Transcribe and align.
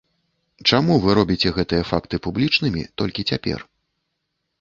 Чаму 0.77 0.95
вы 1.03 1.09
робіце 1.19 1.51
гэтыя 1.57 1.83
факты 1.89 2.19
публічнымі 2.29 2.87
толькі 3.03 3.27
цяпер? 3.33 3.59